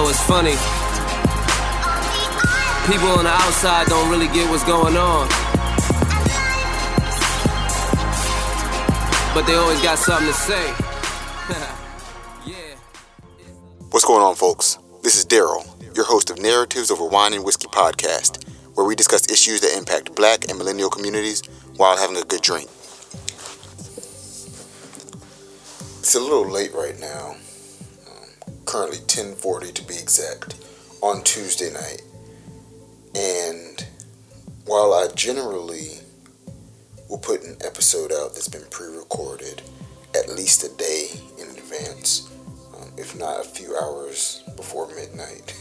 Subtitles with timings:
[0.00, 0.56] Know, it's funny.
[2.90, 5.28] People on the outside don't really get what's going on.
[9.34, 10.68] But they always got something to say.
[12.46, 12.76] yeah.
[13.90, 14.78] What's going on, folks?
[15.02, 19.30] This is Daryl, your host of Narratives Over Wine and Whiskey podcast, where we discuss
[19.30, 21.42] issues that impact black and millennial communities
[21.76, 22.70] while having a good drink.
[26.00, 27.36] It's a little late right now,
[28.70, 30.54] currently 10:40 to be exact,
[31.02, 32.02] on Tuesday night.
[33.16, 33.84] And
[34.64, 35.98] while I generally
[37.08, 39.62] will put an episode out that's been pre-recorded
[40.14, 42.30] at least a day in advance,
[42.76, 45.52] um, if not a few hours before midnight,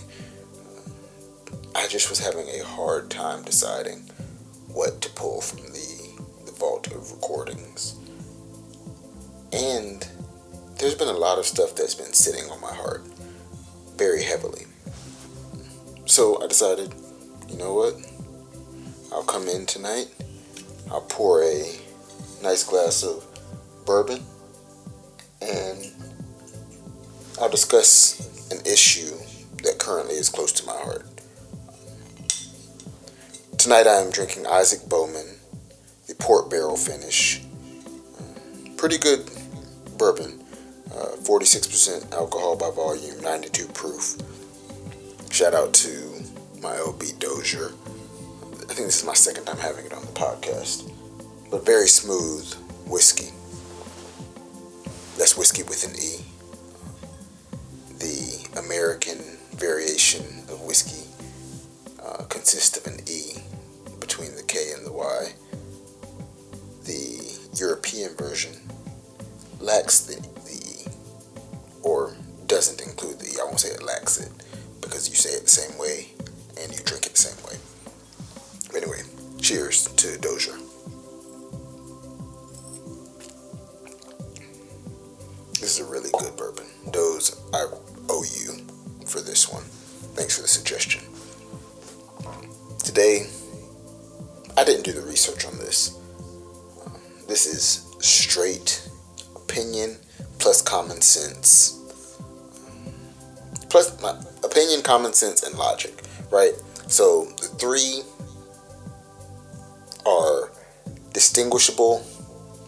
[1.73, 4.08] I just was having a hard time deciding
[4.67, 7.95] what to pull from the, the vault of recordings.
[9.52, 10.08] And
[10.80, 13.03] there's been a lot of stuff that's been sitting on my heart
[13.97, 14.66] very heavily.
[16.05, 16.95] So I decided,
[17.49, 17.95] you know what?
[19.11, 20.08] I'll come in tonight.
[20.89, 21.63] I'll pour a
[22.41, 23.25] nice glass of
[23.86, 24.23] bourbon
[25.41, 25.91] and
[27.41, 29.16] I'll discuss an issue
[29.64, 31.05] that currently is close to my heart.
[33.58, 35.36] Tonight I am drinking Isaac Bowman,
[36.08, 37.41] the port barrel finish.
[38.77, 39.30] Pretty good
[39.97, 40.39] bourbon.
[40.92, 44.16] Uh, 46% alcohol by volume, 92 proof.
[45.32, 46.23] Shout out to
[46.62, 47.72] my OB Dozier.
[48.54, 50.92] I think this is my second time having it on the podcast.
[51.52, 52.52] But very smooth
[52.88, 53.30] whiskey.
[55.17, 56.26] That's whiskey with an E.
[58.00, 59.17] The American
[59.56, 61.08] variation of whiskey
[62.04, 63.34] uh, consists of an E
[64.00, 65.33] between the K and the Y.
[66.86, 68.54] The European version
[69.60, 70.16] lacks the
[74.81, 76.08] because you say it the same way
[76.59, 77.58] and you drink it the same way.
[78.75, 79.02] Anyway,
[79.39, 80.58] cheers to Dozier.
[85.59, 86.65] This is a really good bourbon.
[86.92, 87.65] Doze, I
[88.09, 88.65] owe you
[89.05, 89.64] for this one.
[90.15, 91.03] Thanks for the suggestion.
[92.83, 93.27] Today,
[94.58, 95.98] I didn't do the research on this.
[97.27, 98.89] This is straight
[99.36, 99.98] opinion
[100.39, 101.79] plus common sense.
[103.69, 106.53] Plus my opinion, common sense, and logic, right?
[106.87, 108.02] So the three
[110.05, 110.52] are
[111.13, 112.05] distinguishable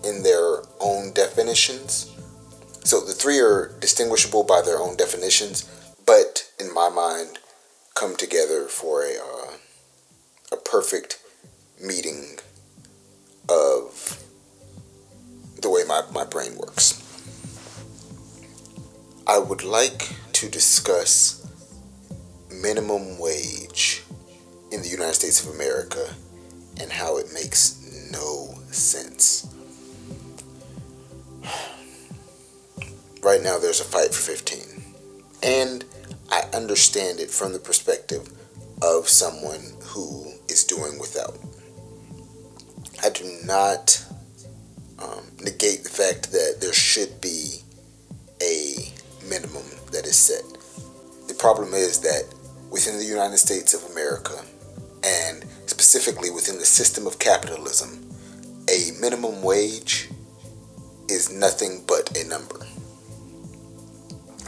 [0.04, 2.16] in their own definitions.
[2.84, 5.70] So the three are distinguishable by their own definitions,
[6.06, 7.40] but in my mind,
[7.96, 9.52] come together for a uh,
[10.52, 11.20] a perfect
[11.82, 12.38] meeting
[13.50, 14.22] of
[15.62, 16.98] the way my, my brain works.
[19.26, 20.10] I would like
[20.42, 21.46] to discuss
[22.50, 24.02] minimum wage
[24.72, 26.16] in the United States of America
[26.80, 29.48] and how it makes no sense.
[33.22, 34.82] Right now, there's a fight for 15.
[35.44, 35.86] And
[36.32, 38.28] I understand it from the perspective
[38.82, 41.38] of someone who is doing without.
[43.04, 44.04] I do not
[44.98, 47.31] um, negate the fact that there should be
[50.12, 50.44] is set.
[51.28, 52.24] The problem is that
[52.70, 54.44] within the United States of America,
[55.04, 58.08] and specifically within the system of capitalism,
[58.70, 60.10] a minimum wage
[61.10, 62.60] is nothing but a number.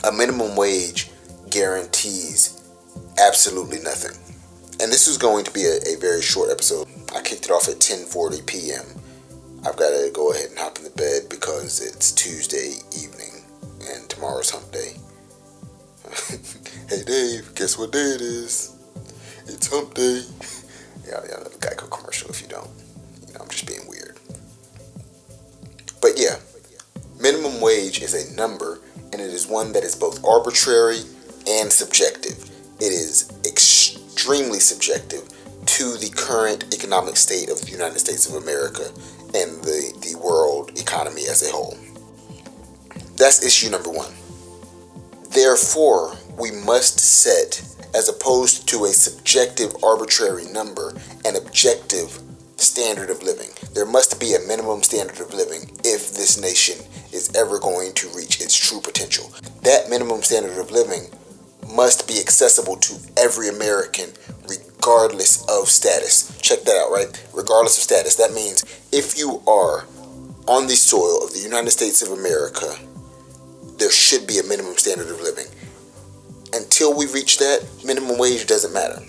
[0.03, 1.09] A minimum wage
[1.50, 2.62] guarantees
[3.18, 4.18] absolutely nothing.
[4.81, 6.88] And this is going to be a, a very short episode.
[7.16, 8.85] I kicked it off at 10:40 p.m.
[9.66, 13.45] I've got to go ahead and hop in the bed because it's Tuesday evening
[13.90, 14.95] and tomorrow's hump day.
[16.89, 18.75] hey Dave, guess what day it is?
[19.48, 20.21] It's hump day.
[21.07, 22.69] yeah, yeah, the Geico commercial if you don't.
[23.27, 24.19] You know, I'm just being weird.
[26.01, 26.38] But yeah,
[27.19, 28.80] minimum wage is a number
[29.12, 31.00] and it is one that is both arbitrary
[31.48, 32.50] and subjective.
[32.80, 35.27] It is extremely subjective
[35.66, 38.86] to the current economic state of the United States of America
[39.33, 41.77] and the, the world economy as a whole.
[43.16, 44.13] That's issue number one.
[45.33, 47.62] Therefore, we must set,
[47.95, 50.94] as opposed to a subjective arbitrary number,
[51.25, 52.21] an objective
[52.57, 53.50] standard of living.
[53.74, 58.09] There must be a minimum standard of living if this nation is ever going to
[58.09, 59.31] reach its true potential.
[59.63, 61.09] That minimum standard of living
[61.74, 64.12] must be accessible to every American
[64.47, 66.38] regardless of status.
[66.41, 67.09] Check that out, right?
[67.33, 68.15] Regardless of status.
[68.15, 69.85] That means if you are
[70.47, 72.75] on the soil of the United States of America,
[73.77, 75.47] there should be a minimum standard of living.
[76.53, 79.01] until we reach that, minimum wage doesn't matter.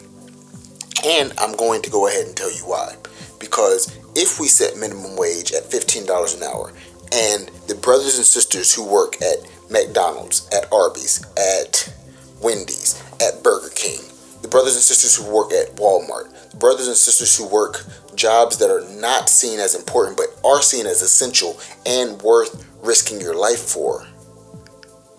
[1.05, 2.97] And I'm going to go ahead and tell you why.
[3.39, 6.73] Because if we set minimum wage at $15 an hour
[7.13, 9.39] and the brothers and sisters who work at
[9.71, 11.93] McDonald's, at Arby's, at
[12.41, 14.01] Wendy's, at Burger King,
[14.43, 17.85] the brothers and sisters who work at Walmart, the brothers and sisters who work
[18.15, 23.21] jobs that are not seen as important but are seen as essential and worth risking
[23.21, 24.07] your life for.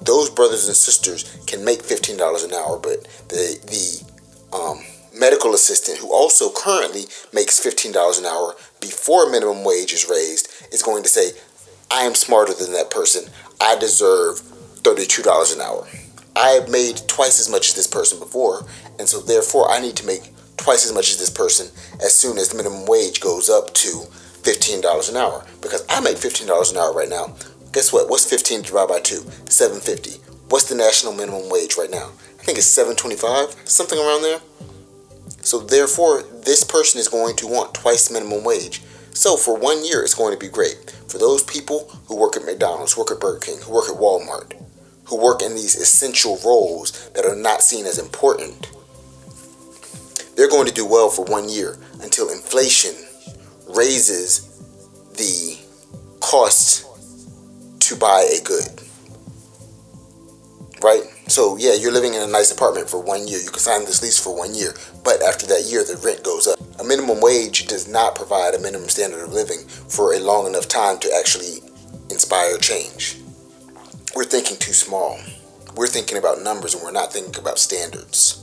[0.06, 4.80] Those brothers and sisters can make $15 an hour, but the the um,
[5.18, 10.84] medical assistant who also currently makes $15 an hour before minimum wage is raised is
[10.84, 11.32] going to say,
[11.92, 13.26] I am smarter than that person.
[13.62, 14.42] I deserve
[14.82, 15.88] $32 an hour.
[16.36, 18.66] I have made twice as much as this person before,
[19.00, 21.68] and so therefore I need to make twice as much as this person
[22.04, 23.88] as soon as the minimum wage goes up to
[24.44, 25.46] $15 an hour.
[25.62, 27.36] Because I make $15 an hour right now.
[27.76, 28.10] Guess what?
[28.10, 29.18] What's 15 divided by 2?
[29.50, 30.22] 750.
[30.48, 32.08] What's the national minimum wage right now?
[32.40, 34.40] I think it's 725, something around there.
[35.42, 38.82] So therefore, this person is going to want twice minimum wage.
[39.12, 40.90] So for one year, it's going to be great.
[41.10, 44.54] For those people who work at McDonald's, work at Burger King, who work at Walmart,
[45.08, 48.72] who work in these essential roles that are not seen as important,
[50.38, 52.96] they're going to do well for one year until inflation
[53.68, 54.48] raises
[55.18, 55.60] the
[56.22, 56.86] cost
[57.90, 58.82] to buy a good.
[60.82, 61.04] Right?
[61.28, 63.40] So, yeah, you're living in a nice apartment for one year.
[63.40, 64.74] You can sign this lease for one year.
[65.04, 66.60] But after that year, the rent goes up.
[66.80, 70.68] A minimum wage does not provide a minimum standard of living for a long enough
[70.68, 71.60] time to actually
[72.10, 73.18] inspire change.
[74.16, 75.20] We're thinking too small.
[75.76, 78.42] We're thinking about numbers and we're not thinking about standards.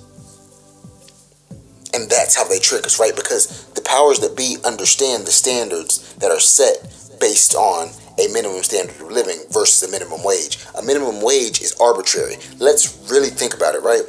[1.95, 3.15] And that's how they trick us, right?
[3.15, 6.77] Because the powers that be understand the standards that are set
[7.21, 7.91] based on
[8.23, 10.59] a minimum standard of living versus a minimum wage.
[10.79, 12.37] A minimum wage is arbitrary.
[12.59, 14.03] Let's really think about it, right?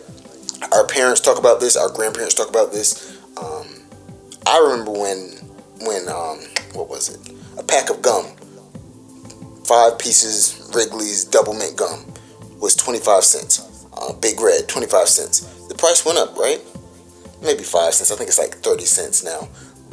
[0.72, 1.76] Our parents talk about this.
[1.76, 3.18] Our grandparents talk about this.
[3.38, 3.68] Um,
[4.46, 5.18] I remember when,
[5.82, 6.40] when um,
[6.74, 7.34] what was it?
[7.58, 8.26] A pack of gum,
[9.66, 12.06] five pieces Wrigley's double mint gum,
[12.60, 13.86] was twenty five cents.
[13.96, 15.42] Uh, Big Red, twenty five cents.
[15.68, 16.62] The price went up, right?
[17.42, 18.12] Maybe five cents.
[18.12, 19.50] I think it's like thirty cents now.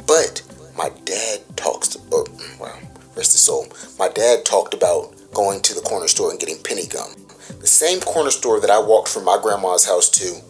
[0.07, 0.41] But
[0.77, 2.25] my dad talks to, or
[2.59, 2.79] well,
[3.15, 3.67] rest his soul.
[3.99, 7.13] My dad talked about going to the corner store and getting penny gum.
[7.59, 10.41] The same corner store that I walked from my grandma's house to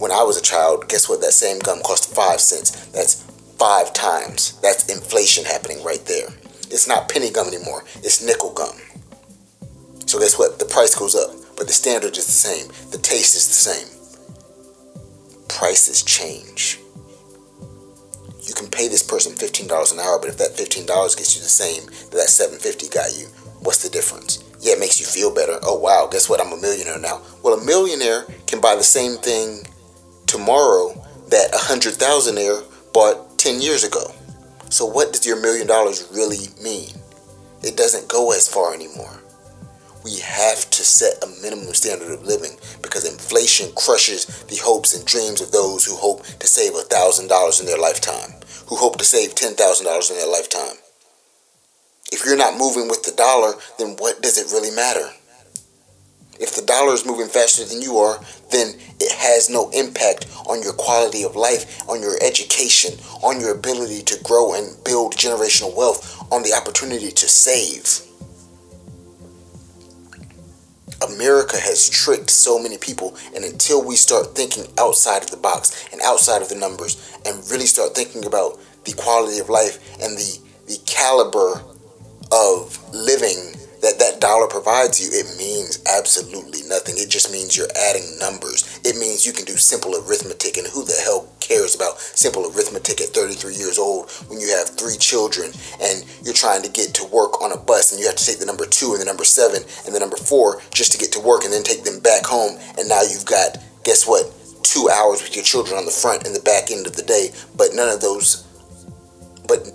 [0.00, 1.20] when I was a child, guess what?
[1.20, 2.86] That same gum cost five cents.
[2.86, 3.22] That's
[3.58, 4.58] five times.
[4.62, 6.28] That's inflation happening right there.
[6.70, 8.74] It's not penny gum anymore, it's nickel gum.
[10.06, 10.58] So guess what?
[10.58, 12.68] The price goes up, but the standard is the same.
[12.90, 13.88] The taste is the same.
[15.48, 16.79] Prices change.
[18.80, 22.16] Pay this person $15 an hour, but if that $15 gets you the same that
[22.16, 23.26] that 750 got you,
[23.60, 24.42] what's the difference?
[24.58, 25.58] Yeah, it makes you feel better.
[25.62, 26.40] Oh wow, guess what?
[26.40, 27.20] I'm a millionaire now.
[27.42, 29.66] Well, a millionaire can buy the same thing
[30.24, 30.96] tomorrow
[31.28, 34.00] that a hundred thousandaire bought 10 years ago.
[34.70, 36.88] So what does your million dollars really mean?
[37.62, 39.20] It doesn't go as far anymore.
[40.04, 45.04] We have to set a minimum standard of living because inflation crushes the hopes and
[45.04, 48.39] dreams of those who hope to save $1,000 in their lifetime,
[48.70, 50.76] who hope to save $10,000 in their lifetime.
[52.12, 55.10] If you're not moving with the dollar, then what does it really matter?
[56.38, 58.18] If the dollar is moving faster than you are,
[58.50, 63.52] then it has no impact on your quality of life, on your education, on your
[63.52, 68.09] ability to grow and build generational wealth, on the opportunity to save.
[71.02, 75.88] America has tricked so many people, and until we start thinking outside of the box
[75.92, 80.16] and outside of the numbers and really start thinking about the quality of life and
[80.16, 81.62] the, the caliber
[82.32, 86.96] of living that that dollar provides you, it means absolutely nothing.
[86.98, 88.80] It just means you're adding numbers.
[88.84, 93.00] It means you can do simple arithmetic, and who the hell cares about simple arithmetic
[93.00, 95.50] at 33 years old when you have three children
[95.82, 98.38] and you're trying to get to work on a bus and you have to take
[98.38, 101.20] the number two and the number seven and the number four just to get to
[101.20, 104.30] work and then take them back home, and now you've got guess what?
[104.62, 107.32] Two hours with your children on the front and the back end of the day,
[107.56, 108.46] but none of those.
[109.48, 109.66] But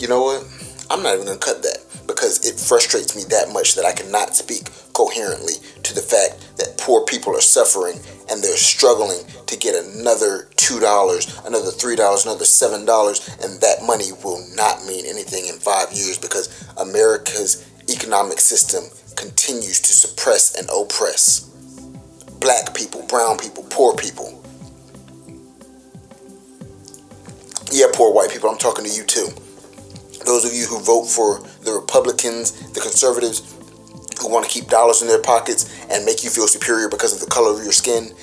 [0.00, 0.48] you know what?
[0.90, 4.34] I'm not even gonna cut that because it frustrates me that much that I cannot
[4.34, 4.64] speak
[4.94, 10.48] coherently to the fact that poor people are suffering and they're struggling to get another
[10.56, 15.46] two dollars, another three dollars, another seven dollars, and that money will not mean anything
[15.46, 18.84] in five years because America's economic system
[19.16, 21.40] continues to suppress and oppress
[22.40, 24.42] black people, brown people, poor people.
[27.70, 29.28] Yeah, poor white people, I'm talking to you too
[30.30, 33.56] those of you who vote for the Republicans, the conservatives,
[34.22, 37.18] who want to keep dollars in their pockets and make you feel superior because of
[37.18, 38.14] the color of your skin,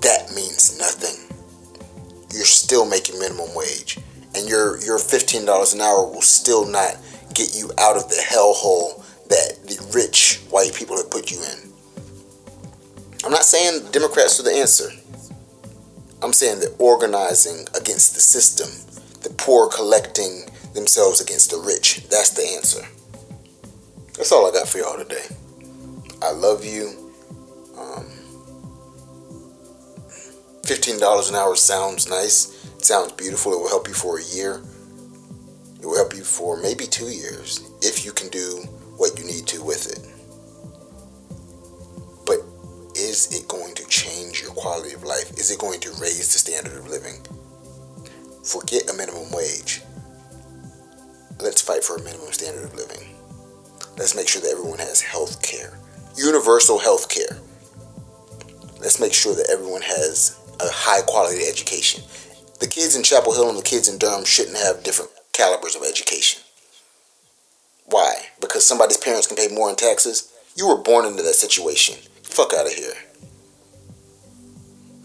[0.00, 1.26] that means nothing.
[2.30, 3.98] You're still making minimum wage,
[4.36, 6.98] and your your fifteen dollars an hour will still not
[7.34, 11.72] get you out of the hellhole that the rich white people have put you in.
[13.24, 14.90] I'm not saying Democrats are the answer.
[16.22, 18.70] I'm saying they're organizing against the system,
[19.22, 20.45] the poor collecting
[20.76, 22.06] themselves against the rich.
[22.08, 22.86] That's the answer.
[24.16, 25.26] That's all I got for y'all today.
[26.22, 27.12] I love you.
[27.76, 28.06] Um,
[30.62, 32.64] $15 an hour sounds nice.
[32.76, 33.52] It sounds beautiful.
[33.52, 34.62] It will help you for a year.
[35.80, 38.64] It will help you for maybe two years if you can do
[38.96, 40.00] what you need to with it.
[42.26, 42.40] But
[42.96, 45.32] is it going to change your quality of life?
[45.32, 47.20] Is it going to raise the standard of living?
[48.42, 49.82] Forget a minimum wage.
[51.46, 53.14] Let's fight for a minimum standard of living.
[53.96, 55.78] Let's make sure that everyone has health care,
[56.16, 57.38] universal health care.
[58.80, 62.02] Let's make sure that everyone has a high quality education.
[62.58, 65.84] The kids in Chapel Hill and the kids in Durham shouldn't have different calibers of
[65.84, 66.42] education.
[67.84, 68.12] Why?
[68.40, 70.32] Because somebody's parents can pay more in taxes?
[70.56, 71.94] You were born into that situation.
[72.24, 72.94] Fuck out of here.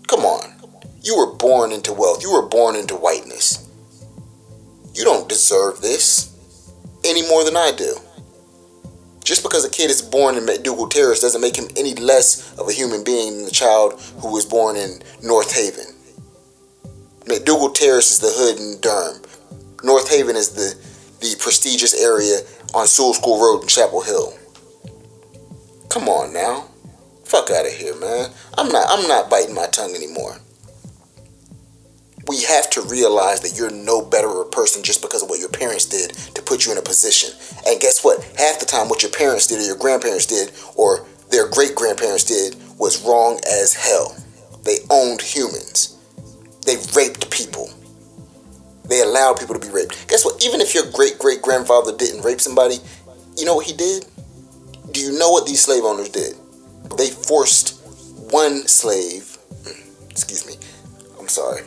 [0.08, 0.56] Come on.
[1.04, 2.24] You were born into wealth.
[2.24, 3.70] You were born into whiteness.
[4.96, 6.31] You don't deserve this
[7.06, 7.96] any more than I do.
[9.24, 12.68] Just because a kid is born in McDougald Terrace doesn't make him any less of
[12.68, 15.96] a human being than the child who was born in North Haven.
[17.26, 19.22] McDougald Terrace is the hood in Durham.
[19.84, 20.76] North Haven is the,
[21.20, 22.40] the prestigious area
[22.74, 24.34] on Seawell School Road in Chapel Hill.
[25.90, 26.68] Come on now.
[27.26, 28.30] Fuck out of here, man.
[28.58, 30.38] I'm not I'm not biting my tongue anymore.
[32.28, 35.50] We have to realize that you're no better a person just because of what your
[35.50, 37.32] parents did to put you in a position.
[37.66, 38.20] And guess what?
[38.38, 42.26] Half the time what your parents did or your grandparents did or their great grandparents
[42.26, 44.18] did was wrong as hell.
[44.66, 45.98] They owned humans.
[46.66, 47.70] They raped people.
[48.84, 50.10] They allowed people to be raped.
[50.10, 50.44] Guess what?
[50.44, 52.80] Even if your great great grandfather didn't rape somebody,
[53.38, 54.06] you know what he did?
[54.92, 56.36] Do you know what these slave owners did?
[56.98, 57.80] They forced
[58.30, 60.56] one slave, hmm, excuse me,
[61.18, 61.62] I'm sorry,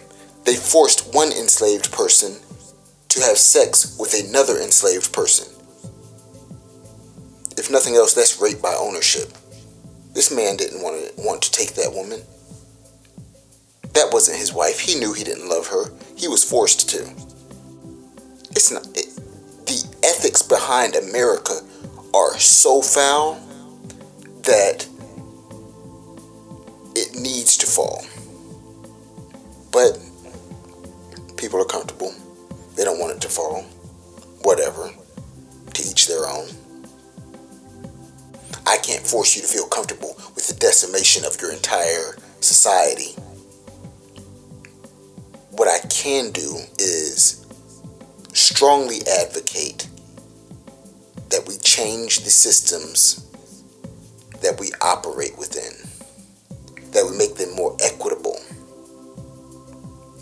[0.45, 2.37] they forced one enslaved person
[3.15, 5.47] to have sex with another enslaved person.
[7.57, 9.31] If nothing else, that's rape by ownership.
[10.15, 12.23] This man didn't want to want to take that woman.
[13.93, 14.81] That wasn't his wife.
[14.81, 15.85] He knew he didn't love her.
[16.17, 17.03] He was forced to.
[18.51, 19.15] It's not it,
[19.67, 21.61] the ethics behind America
[22.13, 23.41] are so foul
[49.55, 49.89] advocate
[51.31, 53.25] that we change the systems
[54.41, 55.73] that we operate within,
[56.93, 58.39] that we make them more equitable,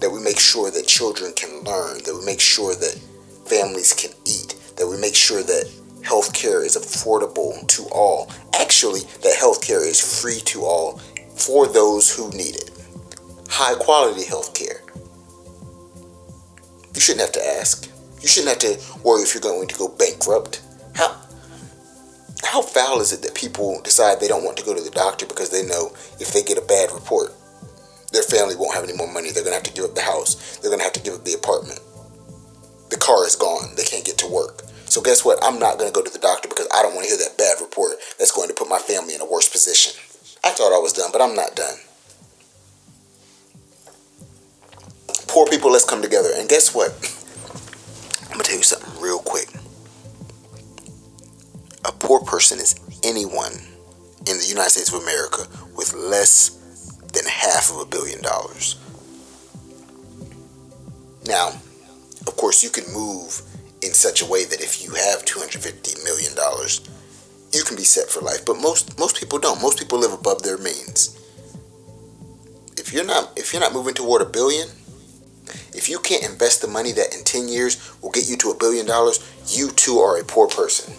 [0.00, 2.98] that we make sure that children can learn, that we make sure that
[3.46, 5.70] families can eat, that we make sure that
[6.00, 8.30] healthcare is affordable to all.
[8.58, 10.98] Actually, that healthcare is free to all
[11.36, 12.70] for those who need it.
[13.48, 14.80] High quality healthcare.
[16.94, 17.91] You shouldn't have to ask.
[18.22, 20.62] You shouldn't have to worry if you're going to go bankrupt.
[20.94, 21.18] How
[22.44, 25.26] how foul is it that people decide they don't want to go to the doctor
[25.26, 27.32] because they know if they get a bad report,
[28.12, 29.30] their family won't have any more money.
[29.30, 30.58] They're going to have to give up the house.
[30.58, 31.80] They're going to have to give up the apartment.
[32.90, 33.74] The car is gone.
[33.76, 34.62] They can't get to work.
[34.84, 35.42] So guess what?
[35.42, 37.38] I'm not going to go to the doctor because I don't want to hear that
[37.38, 39.98] bad report that's going to put my family in a worse position.
[40.44, 41.76] I thought I was done, but I'm not done.
[45.26, 46.28] Poor people, let's come together.
[46.36, 46.92] And guess what?
[49.02, 49.48] real quick.
[51.84, 53.52] A poor person is anyone
[54.26, 56.50] in the United States of America with less
[57.12, 58.78] than half of a billion dollars.
[61.26, 61.48] Now,
[62.26, 63.42] of course, you can move
[63.82, 66.88] in such a way that if you have 250 million dollars,
[67.52, 68.44] you can be set for life.
[68.46, 69.60] But most most people don't.
[69.60, 71.18] Most people live above their means.
[72.78, 74.68] If you're not if you're not moving toward a billion,
[75.82, 78.56] if you can't invest the money that in 10 years will get you to a
[78.56, 80.94] billion dollars, you too are a poor person.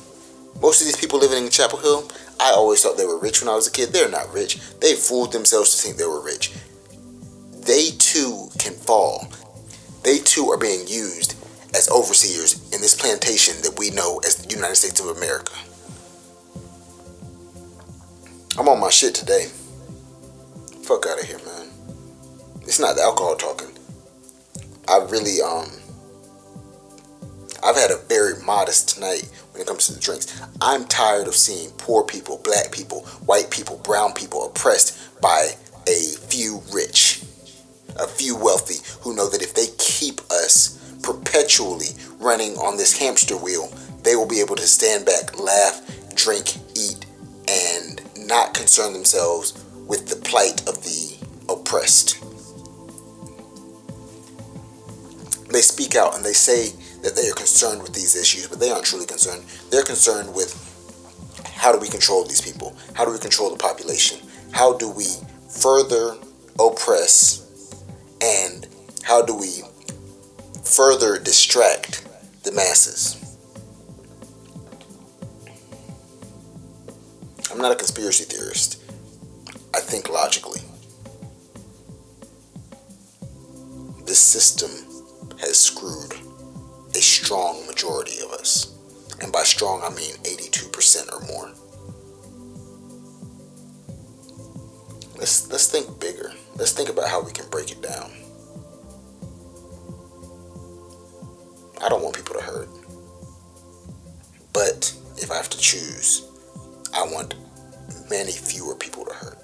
[0.62, 3.48] Most of these people living in Chapel Hill, I always thought they were rich when
[3.48, 3.94] I was a kid.
[3.94, 4.60] They're not rich.
[4.82, 6.52] They fooled themselves to think they were rich.
[7.66, 9.32] They too can fall.
[10.04, 11.38] They too are being used
[11.74, 15.54] as overseers in this plantation that we know as the United States of America.
[18.60, 19.46] I'm on my shit today.
[20.84, 21.70] Fuck out of here, man.
[22.64, 23.73] It's not the alcohol talking.
[24.88, 25.70] I really um
[27.64, 30.42] I've had a very modest night when it comes to the drinks.
[30.60, 35.52] I'm tired of seeing poor people, black people, white people, brown people oppressed by
[35.88, 37.24] a few rich,
[37.96, 41.88] a few wealthy who know that if they keep us perpetually
[42.20, 43.72] running on this hamster wheel,
[44.04, 45.82] they will be able to stand back, laugh,
[46.16, 47.06] drink, eat,
[47.48, 49.54] and not concern themselves
[49.88, 52.22] with the plight of the oppressed.
[55.54, 56.72] They speak out and they say
[57.04, 59.44] that they are concerned with these issues, but they aren't truly concerned.
[59.70, 60.52] They're concerned with
[61.46, 62.76] how do we control these people?
[62.96, 64.20] How do we control the population?
[64.52, 65.06] How do we
[65.48, 66.16] further
[66.60, 67.76] oppress
[68.20, 68.68] and
[69.04, 69.62] how do we
[70.64, 72.08] further distract
[72.44, 73.20] the masses?
[77.52, 78.82] I'm not a conspiracy theorist.
[79.76, 80.62] I think logically.
[84.08, 84.83] This system
[85.48, 86.14] has screwed
[86.96, 88.76] a strong majority of us.
[89.22, 91.52] And by strong, I mean 82% or more.
[95.18, 96.32] Let's, let's think bigger.
[96.56, 98.12] Let's think about how we can break it down.
[101.82, 102.70] I don't want people to hurt.
[104.54, 106.28] But if I have to choose,
[106.94, 107.36] I want
[108.10, 109.40] many fewer people to hurt.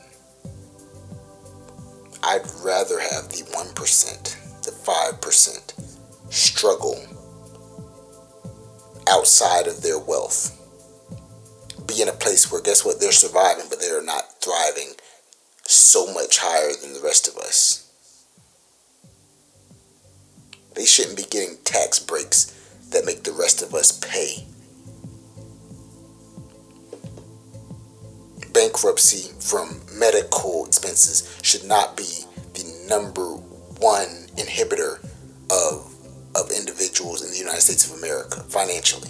[2.24, 5.79] I'd rather have the 1%, the 5%
[6.30, 6.98] struggle
[9.08, 10.56] outside of their wealth.
[11.88, 14.94] Be in a place where, guess what, they're surviving, but they're not thriving
[15.64, 17.92] so much higher than the rest of us.
[20.76, 22.56] They shouldn't be getting tax breaks
[22.92, 24.46] that make the rest of us pay.
[28.54, 33.26] Bankruptcy from medical expenses should not be the number
[33.80, 35.04] one inhibitor
[35.50, 35.94] of
[36.40, 39.10] of individuals in the United States of America financially.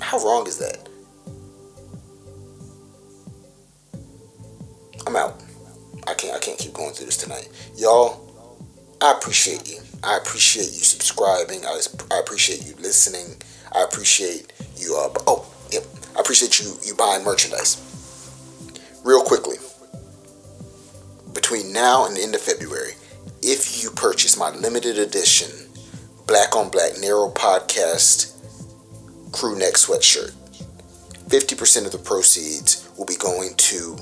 [0.00, 0.88] How wrong is that?
[5.06, 5.42] I'm out.
[6.06, 7.48] I can't I can't keep going through this tonight.
[7.76, 8.28] Y'all,
[9.00, 9.80] I appreciate you.
[10.02, 11.64] I appreciate you subscribing.
[11.64, 13.36] I, I appreciate you listening.
[13.74, 15.84] I appreciate you uh oh, yep.
[16.16, 17.78] I appreciate you you buying merchandise.
[19.04, 19.56] Real quickly.
[21.34, 22.92] Between now and the end of February,
[23.42, 25.50] if you purchase my limited edition
[26.26, 28.30] Black on Black Narrow Podcast
[29.32, 30.32] crew neck sweatshirt,
[31.28, 33.96] 50% of the proceeds will be going to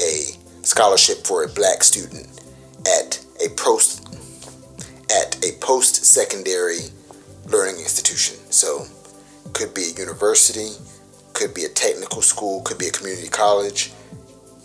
[0.00, 2.28] a scholarship for a black student
[2.86, 4.02] at a post
[5.10, 6.78] at a post secondary
[7.46, 8.36] learning institution.
[8.50, 8.86] So
[9.52, 10.70] could be a university,
[11.32, 13.92] could be a technical school, could be a community college.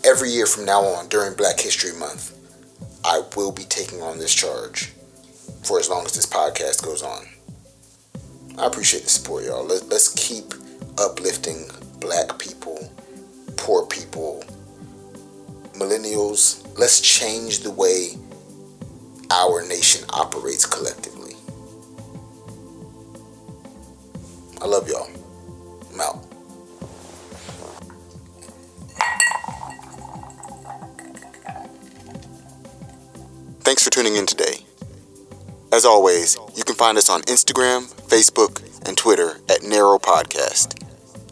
[0.04, 2.39] Every year from now on during Black History Month,
[3.04, 4.92] I will be taking on this charge
[5.64, 7.26] for as long as this podcast goes on.
[8.58, 9.64] I appreciate the support, y'all.
[9.64, 10.52] Let, let's keep
[10.98, 11.64] uplifting
[11.98, 12.92] black people,
[13.56, 14.44] poor people,
[15.74, 16.66] millennials.
[16.78, 18.16] Let's change the way
[19.30, 21.34] our nation operates collectively.
[24.60, 25.08] I love y'all.
[33.70, 34.66] Thanks for tuning in today.
[35.70, 40.84] As always, you can find us on Instagram, Facebook, and Twitter at Narrow Podcast.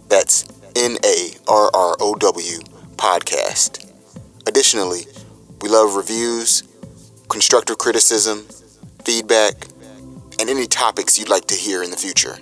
[0.09, 0.47] That's
[0.77, 2.59] N A R R O W
[2.95, 3.91] Podcast.
[4.47, 5.01] Additionally,
[5.63, 6.63] we love reviews,
[7.29, 8.47] constructive criticism,
[9.03, 9.55] feedback,
[10.39, 12.39] and any topics you'd like to hear in the future.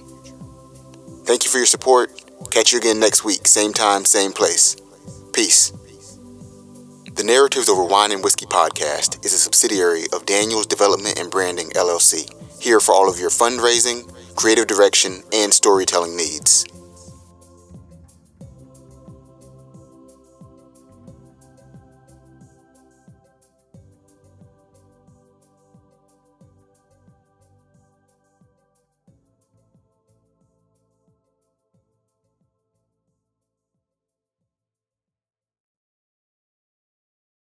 [1.25, 2.11] Thank you for your support.
[2.51, 4.77] Catch you again next week, same time, same place.
[5.33, 5.73] Peace.
[7.17, 11.71] The Narratives Over Wine and Whiskey podcast is a subsidiary of Daniels Development and Branding
[11.71, 12.29] LLC,
[12.63, 16.67] here for all of your fundraising, creative direction, and storytelling needs.